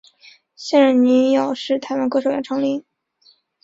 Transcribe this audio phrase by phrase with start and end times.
[0.55, 2.83] 现任女友是台湾歌手杨丞琳。